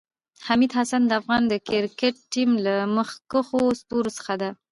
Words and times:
حمید 0.45 0.71
حسن 0.77 1.01
د 1.07 1.11
افغانستان 1.21 1.51
د 1.59 1.63
کريکټ 1.69 2.15
ټیم 2.33 2.49
له 2.65 2.75
مخکښو 2.95 3.61
ستورو 3.81 4.11
څخه 4.17 4.33
ده 4.41 4.49